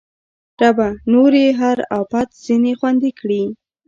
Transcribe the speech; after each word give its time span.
ربه! 0.61 0.89
نور 1.11 1.31
یې 1.43 1.49
هر 1.59 1.77
اپت 1.99 2.27
ځنې 2.45 2.73
خوندي 2.79 3.11
کړې 3.19 3.43